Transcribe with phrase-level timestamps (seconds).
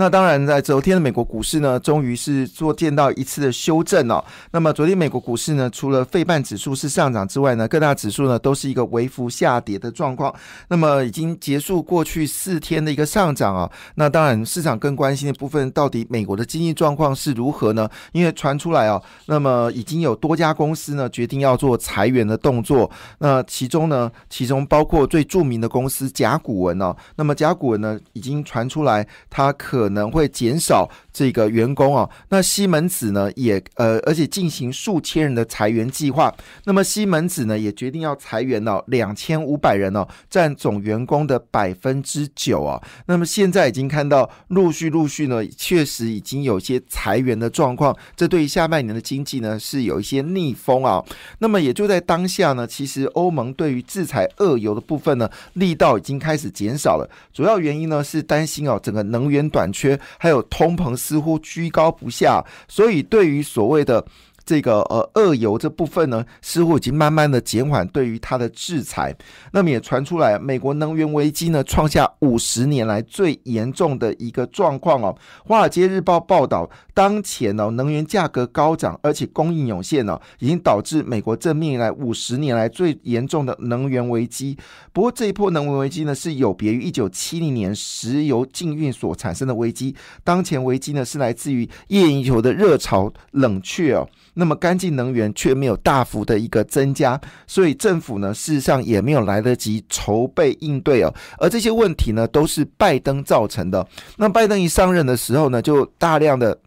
[0.00, 4.24] 那当然，在昨天的美国股市呢，终于是做见到一次的修正哦。
[4.50, 10.34] 那么昨天美国股市呢，除了费半指数是上涨之外呢，各大指数呢都是一个微幅下跌的状况。
[10.68, 13.70] 那么已经结束过去四天的一个上涨啊。
[13.94, 17.86] 那当然，市场更关心的部分，到底美国的经济状况是如何呢？
[18.12, 22.90] 因为传出来哦，那么已经有多家公司呢决定要做裁员的动作。
[23.18, 26.96] 那其中呢，其中包括最著名的公司甲骨文哦。
[27.16, 36.32] 那么甲骨文呢，已经传出来它可能会减少这个员工啊，那西门子呢也呃，而且进行数千人的裁员计划。
[36.64, 42.80] 那么西门子呢也决定要裁员哦，两千五百人哦，占总员工的百分之九啊。
[43.06, 47.96] 那么现在已经看到陆续陆续呢，确实已经有些裁员的状况。
[48.14, 51.02] 这对于下半年的经济呢是有一些逆风啊。
[51.38, 57.10] 那么也就在当下呢，其实欧盟对于制裁俄油的部分呢，力道已经开始减少了。
[57.32, 59.70] 主要原因呢是担心哦，整个能源短。
[59.72, 64.04] 缺还有通膨似乎居高不下，所以对于所谓的。
[64.50, 69.14] 这个呃，俄油这部分呢，似乎已经慢慢的减缓对于它的制裁。
[69.52, 75.16] 那么也传出来，美国能源危机呢，创下五十年来最严重的一个状况哦。
[75.46, 84.58] 华尔街日报报道，当前呢，能源价格高涨，而且供应有限呢，已经导致美国正面临来五十年来最严重的能源危机。
[84.92, 89.94] 不过这一波能源危机呢，是有别于一九七零年石油禁运所产生的危机。
[90.24, 94.08] 当前危机呢，是来自于页岩油的热潮冷却哦。
[94.40, 101.14] 那么干净能源却没有大幅的一个增加，所以政府呢事实上也没有来得及筹备应对哦。
[101.36, 103.86] 而这些问题呢都是拜登造成的。
[104.16, 106.58] 那拜登一上任的时候呢，就大量的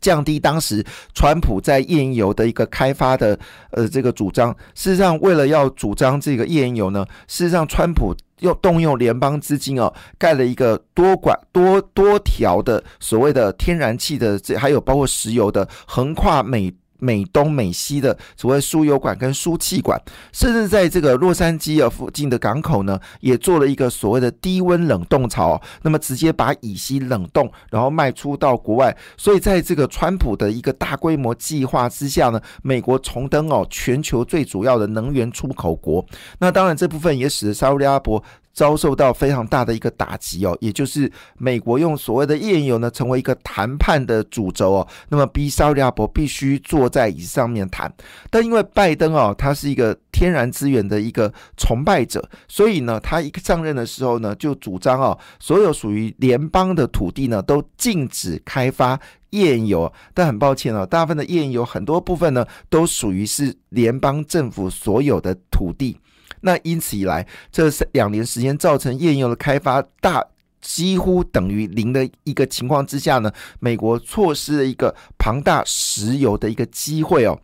[0.00, 3.36] 降低当时川普在页岩油的一个开发的
[3.72, 4.54] 呃这个主张。
[4.76, 16.72] 事实上，为了要主张这个页岩油呢，事实上川普又动用联邦资金哦，盖了一个多管多多条的所谓的天然气的这还有包括石油的横跨美。
[17.02, 20.00] 美东美西的所谓输油管跟输气管，
[20.32, 28.96] 甚至在这个洛杉矶啊附近的港口呢，也做了一个所谓的低温冷冻槽，那么直接把乙烯冷冻，然后卖出到国外。
[29.16, 36.04] 所以在这个川普的一个大规模计划之下呢，美国重登哦全球最主要的能源出口国。
[36.38, 38.22] 那当然这部分也使得沙特阿拉伯。
[38.52, 47.92] 遭受到非常大的一个打击哦，也就是美国用所谓的页岩油呢，成为一个谈判的主轴哦，那么逼沙特阿拉伯必须坐在椅子上面谈。
[48.30, 58.98] 但因为拜登哦，他是一个天然资源的一个崇拜者，所以呢，他一上任的时候呢，就主张哦，所有属于联邦的土地呢，都禁止开发
[59.30, 59.92] 页岩油。
[60.12, 65.96] 但很抱歉哦，大部分的页岩油很多部分呢，都属于是联邦政府所有的土地。
[66.40, 70.24] 那因此以来，这两年时间造成页岩油的开发大
[70.60, 77.38] 几乎等于零的一个情况之下呢，美国错失了一个庞大石油的一个机会哦。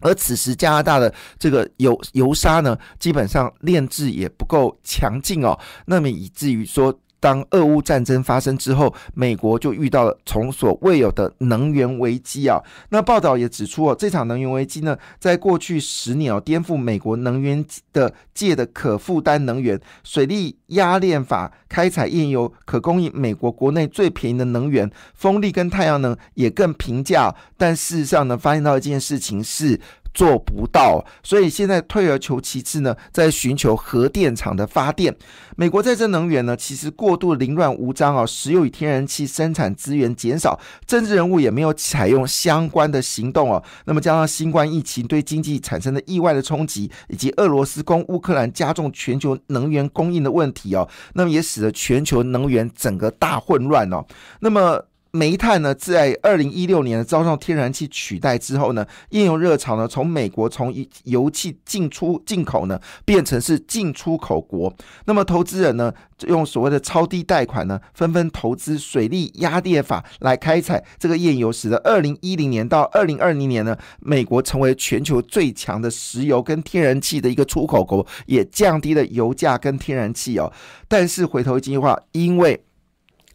[0.00, 6.96] 而此时加拿大的这个油油砂呢，基本上炼制也不够强劲哦，那么以至于说。
[7.20, 12.62] 当俄乌战争发生之后，美国就遇到了从所未有的能源危机啊。
[12.90, 27.34] 那报道也指出哦，这场能源危机呢，在过去十年哦，颠覆美国能源的界的可负担能源水力压炼法开采页油，可供应美国国内最便宜的能源，风力跟太阳能也更平价。
[27.56, 29.80] 但事实上呢，发现到一件事情是。
[30.18, 35.14] 做不到，所以现在退而求其次呢，在寻求核电厂的发电。
[35.54, 43.62] 美国再生能源呢，其实过度凌乱无章啊，石油与天然气生产资源减少，政治人物也没有采用相关的行动哦。
[43.84, 54.04] 那么加上新冠疫情对经济产生的意外的冲击，以及俄罗斯攻乌克兰加重全球能源供应的问题哦，那么也使得全球能源整个大混乱哦。
[54.40, 54.82] 那么
[55.18, 60.72] 煤炭呢，在二零一六年遭受天然气取代之后呢，页油热潮呢，从美国从
[61.02, 64.72] 油气进出进口呢，变成是进出口国。
[65.06, 65.92] 那么投资人呢，
[66.28, 80.52] 用所谓的超低贷款呢，纷纷投资水利压电法来开采这个页油，使得二零一零年到二零二零年呢，美国成为全球最强的石油跟天然气的一个出口国，也降低了油价跟天然气哦。
[80.86, 82.62] 但是回头一句话，因为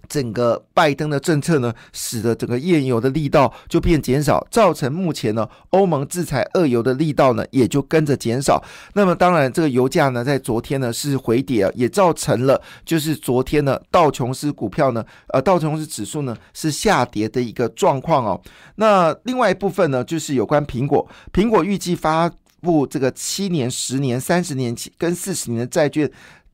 [0.09, 8.63] 整个拜登的政策呢，使得整个页油的力道就变减少，造成目前呢欧盟制裁俄油的力道呢也就跟着减少。
[8.93, 18.41] 那么当然，这个油价呢在昨天呢是回跌啊，也造成了就是昨天呢道琼斯股票呢呃道琼斯指数呢是下跌的一个状况哦。
[18.75, 26.11] 那另外一部分呢就是有关苹果，苹果预计发布这个七年、十年、三十年期跟四十年的债券。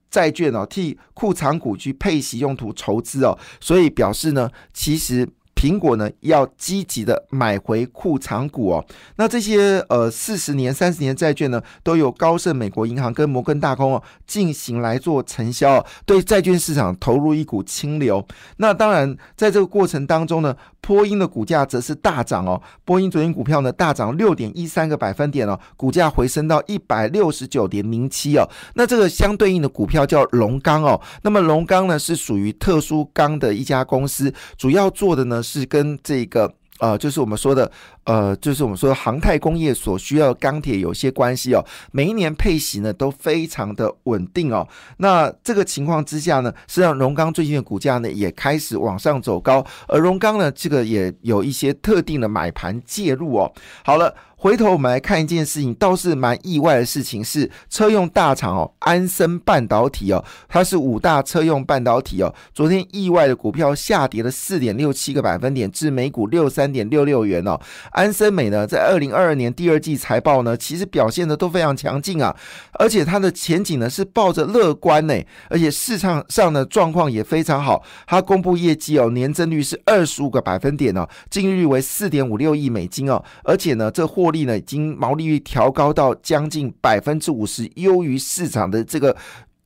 [0.09, 5.27] 债券哦，替库藏股去配息用途筹资哦，所以表示呢，其实。
[5.55, 8.85] 苹果呢要积极的买回库藏股哦，
[9.17, 18.25] 那这些呃四十年、三十年债券呢，都有高盛美国银行跟摩根大通哦进行来做承销，对债券市场投入一股清流。
[18.55, 28.49] 那当然在这个过程当中呢，波音的股价则是大涨哦，波音昨天股票呢大涨六点一三个百分点哦，股价回升到一百六十九点零七哦。
[28.75, 35.43] 那这个相对应的股票叫龙钢哦，那么龙钢呢是属于特殊钢的一家公司，主要做的呢。
[35.49, 37.71] 是跟这个呃，就是我们说的
[38.09, 41.63] 呃，就是我们说航太工业所需要的钢铁有些关系哦。
[41.91, 44.67] 每一年配息呢都非常的稳定哦。
[44.97, 53.53] 那这个情况之下呢，实际上荣钢最近的股价呢也开始往上走高，而荣钢呢这个也有一些特定的买盘介入哦。
[53.83, 54.11] 好了。
[54.41, 67.59] 回头我们来看一件事情，倒是蛮意外的事情是，车用大厂哦，安森半导体哦，它是五大车用半导体哦，昨天意外的股票下跌了四点六七个百分点，至每股六三点六六元哦。
[67.99, 72.33] 安森美呢，在二零二二年第二季财报呢，其实表现的都非常强劲啊，
[72.75, 75.13] 而且它的前景呢是抱着乐观呢，
[75.49, 77.83] 而且市场上的状况也非常好。
[78.07, 89.13] 它公布业绩哦，年增率是二十五个百分点哦，净利率为四点五六亿美金哦，而且呢，这获利呢，已经毛利率调高到将近百分之五十，优于市场的这个。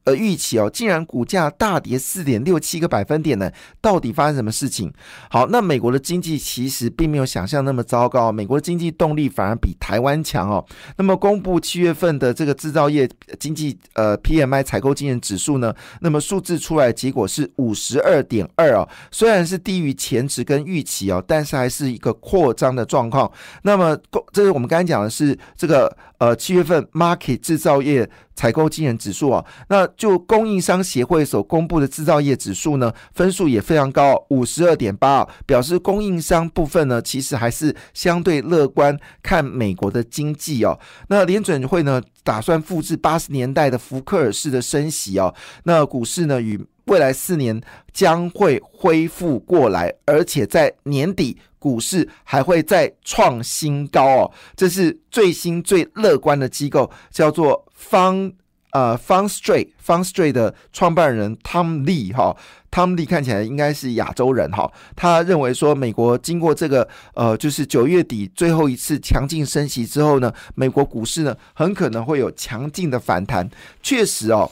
[0.05, 3.49] 呃，预期哦，竟然股价大跌四点六七个百分点呢？
[3.79, 4.91] 到底发生什么事情？
[5.29, 10.65] 好，那美国的经济其实并没有想象那么糟糕，美国的经济动力反而比台湾强哦。
[10.97, 13.09] 那么公布七月份的这个制造业
[13.39, 15.73] 经济呃 PMI 采购经验指数呢？
[16.01, 23.31] 那么数字出来结果是五十二点二哦，虽然是低于前值跟预期哦，但是还是一个扩张的状况。
[23.61, 23.97] 那么，
[24.33, 28.09] 这是我们刚才讲的是这个呃七月份 Market 制造业。
[28.35, 40.79] 采购经验指数啊，那就供应商协会所公布的制造业指数呢，分数也非常高，五十二点八，表示供应商部分呢，其实还是相对乐观看美国的经济哦。
[41.09, 45.31] 那联准会呢，打算复制八十年代的福克尔式的升息哦。
[45.65, 47.61] 那股市呢，与未来四年
[47.91, 54.31] 将会恢复过来，而且在年底股市还会再创新高哦。
[54.55, 57.65] 这是最新最乐观的机构，叫做。
[57.83, 58.31] 方
[58.71, 62.35] 呃方 straight 方 straight 的创办人 Tom Lee 哈
[62.71, 73.47] ，Tom Lee 看起来应该是亚洲人哈，他认为说美国经过这个呃就是九月底最后一次强劲升息之后呢，美国股市呢很可能会有强劲的反弹。
[73.81, 74.49] 确实哦，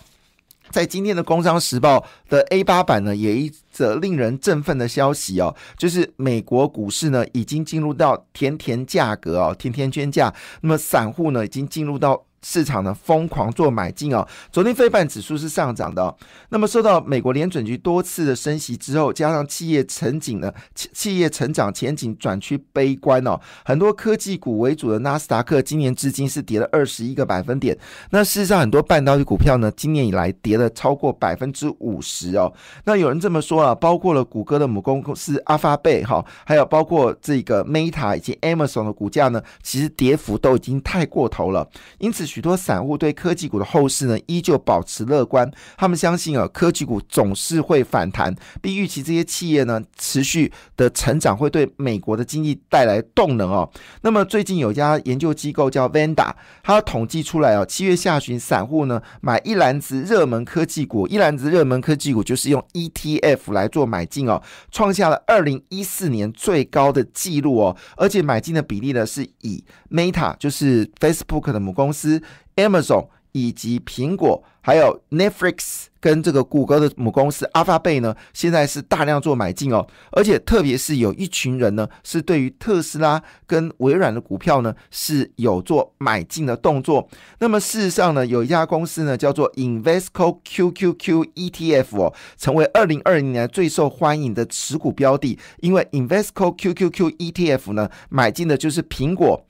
[0.72, 12.26] 在今天的《工商时报》的 A 八版呢，也一则令人振奋的消息哦，就是美国股市呢已经进入到甜甜价格哦，甜甜圈价，那么散户呢已经进入到。
[12.44, 16.16] 市场呢疯狂做买进哦，昨天非半指数是上涨的。
[16.50, 27.78] 那么受到美国联准局多次的升息之后，加上企业前景呢，企企业成长前景转趋悲观哦，很多科技股为主的纳斯达克今年至今是跌了二十一个百分点。
[28.10, 32.52] 那事实上，很多半导体股票呢，今年以来跌了超过百分之五十哦。
[32.86, 41.70] 那有人这么说啊，包括了谷歌的母公司阿发贝哈，还有包括这个 Meta 以及 Amazon 的股价呢，其实跌幅都已经太过头了，
[42.00, 42.31] 因此。
[42.32, 45.52] 许多散户对科技股的后市呢，依旧保持乐观。
[45.76, 53.70] 他们相信啊，科技股总是会反弹，并预期这些企业呢，持续的成长会对美国的经济带来动能哦。
[54.02, 56.32] 那么最近有家研究机构叫 Vanda，
[56.64, 72.21] 它统计出来哦，七月下旬散户呢买一篮子热门科技股，一篮子热门科技股就是用 ETF 来做买进哦，创下了二零一四年最高的纪录哦，而且买进的比例呢是以 Meta，就是 Facebook 的母公司。
[72.56, 87.08] Amazon 以及苹果，还有 Netflix 跟这个谷歌的母公司 Alphabet 呢，现在是大量做买进哦，而且特别是有一群人呢，是对于特斯拉跟微软的股票呢是有做买进的动作。
[87.40, 99.46] 那么事实上呢，有一家公司呢叫做 Invesco QQQ ETF 哦，成为二零二零年最受欢迎的持股标的，因为 Invesco QQQ ETF 呢买进的就是苹果、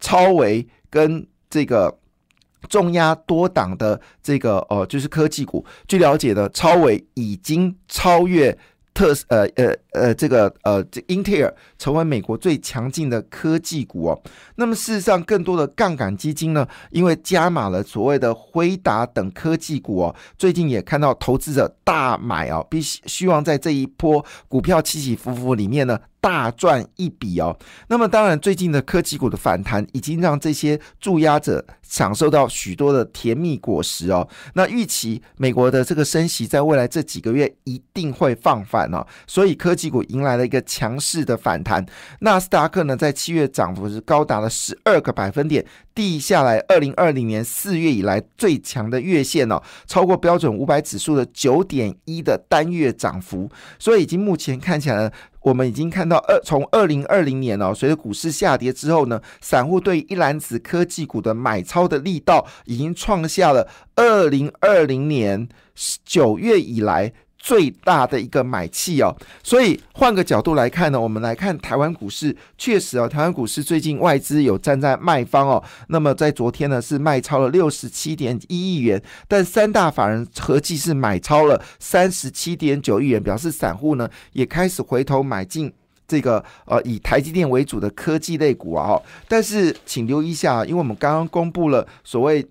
[0.00, 1.99] 超维跟这个。
[2.68, 5.64] 重压多档的这个呃，就是科技股。
[5.88, 8.56] 据了解呢，超伟已经超越。
[8.92, 14.22] 特呃呃呃这个呃这英特尔成为美国最强劲的科技股哦。
[14.56, 25.96] 那么事实上，更多的杠杆基金呢，因为加码了所谓的辉达等科技股哦，最近也看到投资者大买哦，必须希望在这一波股票起起伏伏里面呢。
[26.20, 27.56] 大赚一笔哦，
[27.88, 34.28] 那么当然，最近的科技股的反弹已经让这些注压者享受到许多的甜蜜果实哦。
[34.54, 41.84] 那预期美国的这个升息在未来这几个月一定会放缓哦，所以科技股迎来了一个强势的反弹。
[42.20, 55.12] 纳斯达克呢，在七月涨幅是高达了十二个百分点，递下来二零二零年四月以来最强的月线哦，超过标准五百指数的九点一的单月涨幅，所以已经目前看起来。
[55.42, 65.48] 我们已经看到二从二零二零年哦，随着股市下跌之后呢，散户对一篮子科技股的买超的力道已经创下了二零二零年
[66.04, 67.10] 九月以来。
[67.42, 85.72] 最大的一个买气哦，所以换个角度来看呢，我们来看台湾股市，确实哦，台湾股市最近外资有站在卖方哦，那么在昨天呢是卖超了六十七点一亿元，但三大法人合计是买超了三十七点九亿元，表示散户呢也开始回头买进
[86.06, 92.46] 这个呃以台积电为主的科技类股啊，但是请留意一下，因为我们刚刚公布了所谓。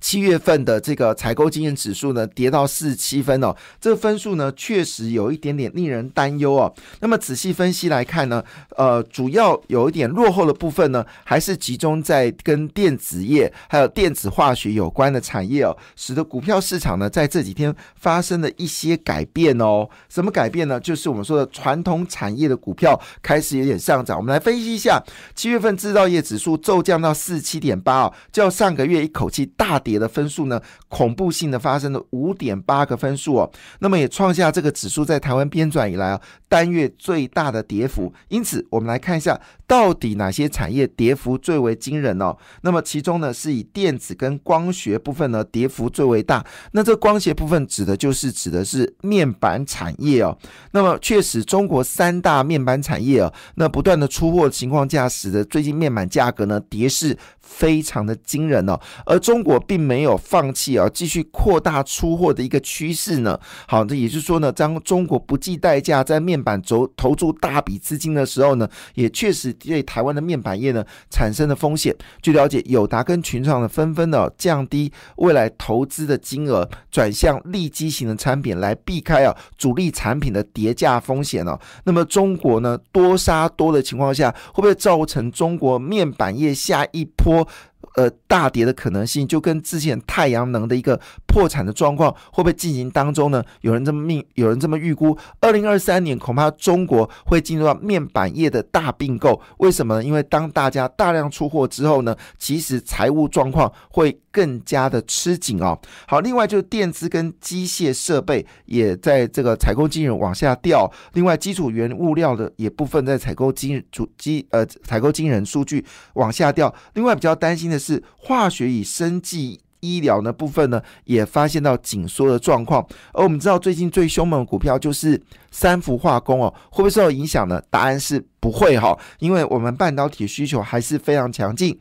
[0.00, 6.72] 七月份的这个采购经验指数呢，跌到四十七分哦，这个分数呢确实有一点点令人担忧哦。
[7.00, 8.42] 那么仔细分析来看呢，
[8.76, 19.88] 呃，主要有一点落后的部分呢，还是集中在跟电子业还有电子化学有关的产业哦，使得股票市场呢在这几天发生了一些改变哦。
[20.08, 20.78] 什么改变呢？
[20.78, 24.16] 就是我们说的传统产业的股票开始有点上涨。
[24.16, 25.02] 我们来分析一下，
[25.34, 29.82] 七月份制造业指数骤降到四十七点八哦，较上个月一口气大。
[29.88, 38.12] 跌的分数呢，恐怖性的发生了五点八个分数哦，那么也创下这个指数在台湾编转以来啊单月最大的跌幅。
[38.28, 42.36] 因此，我们来看一下到底哪些产业跌幅最为惊人哦。
[42.60, 46.44] 那么其中呢，是以电子跟光学部分呢跌幅最为大。
[46.72, 50.36] 那这光学部分指的就是指的是面板产业哦。
[50.72, 58.78] 那么确实，中国三大面板产业哦，那不断的出货情况下，使得最近面板价格呢跌势非常的惊人哦。
[59.06, 63.38] 而中国并没有放弃啊，继续扩大出货的一个趋势呢。
[63.66, 71.94] 好，这也就是说呢，当中国不计代价在面板投投注大笔资金的时候呢，也确实对台湾的面板业呢产生了风险。
[72.20, 81.58] 据了解，友达跟群创呢纷纷的降低未来投资的金额，转向利基型的产品来避开啊主力产品的叠价风险哦。
[81.84, 87.46] 那么中国呢多杀多的情况下，会不会造成中国面板业下一波？
[87.96, 93.42] 呃，大跌的可能性就跟之前太阳能的一个破产的状况会不会进行当中呢？
[93.62, 99.40] 有人这么命，有人这么预估，二零二三年恐怕中国会进入到面板业的大并购。
[99.58, 100.04] 为什么呢？
[100.04, 105.76] 因为当大家大量出货之后呢，其实财务状况会更加的吃紧哦。
[106.06, 110.88] 好，另外就是电子跟机械设备也在这个采购金人往下掉。
[111.14, 116.72] 另外，基础原物料的也部分在采购金主机呃采购金人数据往下掉。
[116.94, 117.76] 另外比较担心的。
[117.78, 122.86] 是化学与生技医疗的部分呢，也发现到紧缩的状况。
[123.12, 125.18] 而我们知道最近最凶猛的股票就是
[125.50, 127.62] 三氟化工哦，会不会受到影响呢？
[127.70, 131.78] 答案是不会哈，因为我们半导体需求还是非常强劲。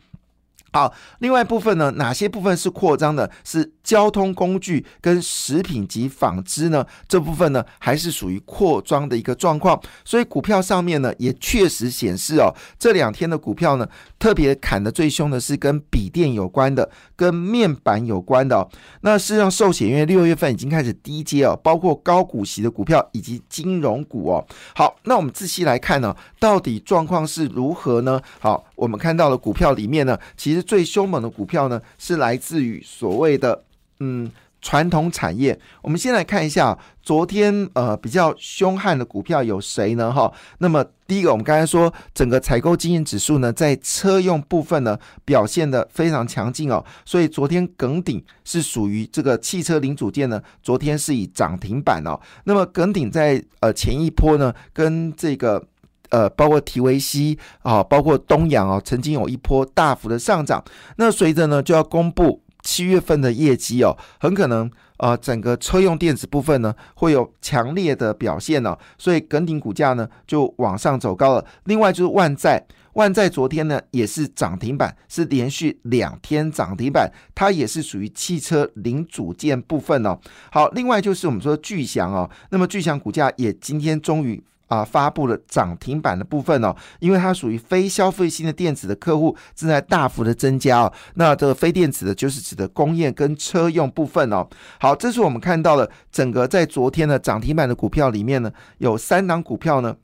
[0.77, 3.27] 好，另外部分呢，哪些部分是扩张的？
[3.43, 6.85] 是交通工具跟食品及纺织呢？
[7.07, 9.81] 这部分呢，还是属于扩张的一个状况。
[10.05, 18.57] 所以股票上面呢，也确实显示哦，这两天的股票呢，特别砍的最凶的是跟笔电有关的，跟面板有关的。
[18.57, 18.69] 哦。
[19.01, 24.45] 那事实上，寿险因为六月份已经开始低阶哦，包括高股息的股票以及金融股哦。
[24.75, 28.21] 好，那我们仔细来看呢，到底状况是如何呢？
[28.39, 30.66] 好，我们看到了股票里面呢，其实。
[30.67, 33.63] 最凶猛的股票呢，是来自于所谓的
[34.01, 34.29] 嗯
[34.61, 35.57] 传统产业。
[35.81, 40.11] 我们先来看一下昨天呃比较凶悍的股票有谁呢？
[40.11, 52.19] 哈，那么第一个，我们刚才说整个采购经验指数呢，在车用部分呢表现的非常强劲哦，所以昨天耿鼎是属于这个汽车零组件呢，昨天是以涨停板哦。
[52.43, 55.63] 那么耿鼎在呃前一波呢，跟这个。
[56.09, 60.63] 呃，包括提维西啊，包括东阳啊，曾经有一波大幅的上涨。
[60.97, 71.45] 那随着呢，就要公布七月份的业绩哦，很可能呃整个车用电子部分呢会有强烈的表现呢，所以耿鼎股价呢就往上走高了。
[71.65, 72.65] 另外就是万载。
[72.93, 80.17] 万在昨天呢也是涨停板，是连续两天涨停板，它也是属于汽车零组件部分哦。
[80.51, 90.93] 好，另外就是我们说巨翔哦，那么巨翔股价也今天终于啊发布了涨停板的部分哦，因为它属于非消费性的电子的客户正在大幅的增加哦。
[91.15, 94.47] 那这个非电子的，就是指的工业跟车用部分哦。
[94.79, 99.95] 好，这是我们看到的整个在昨天的涨停板的股票里面呢，有三档股票呢。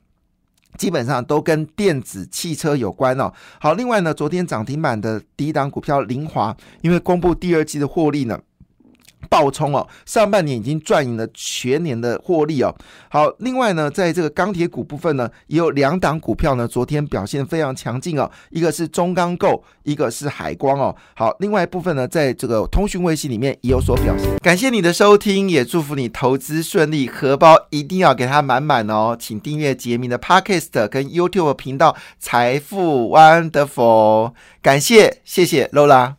[0.76, 3.32] 基本上都跟电子汽车有关哦。
[3.60, 8.36] 好，另外呢，昨天涨停板的第一档股票凌华，因为公布第二季的获利呢。
[9.34, 9.84] 爆冲哦！
[10.06, 12.72] 上半年已经赚赢了全年的获利哦。
[13.08, 18.30] 好，另外呢，在这个钢铁股部分呢，也有两档股票呢，昨天表现非常强劲哦。
[18.50, 20.94] 一个是中钢构，一个是海光哦。
[21.16, 24.38] 好，另外一部分呢，在这个通讯卫星里面也有所表现。
[24.38, 29.16] 感谢你的收听，也祝福你投资顺利，荷包一定要给它满满哦。
[29.18, 34.34] 请订阅杰明的 Podcast 跟 YouTube 频道财富 Wonderful。
[34.62, 36.14] 感谢，谢谢 Lola。